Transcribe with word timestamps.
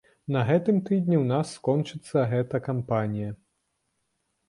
На 0.35 0.41
гэтым 0.47 0.79
тыдні 0.87 1.19
у 1.19 1.27
нас 1.33 1.53
скончыцца 1.59 2.27
гэта 2.35 2.65
кампанія. 2.73 3.31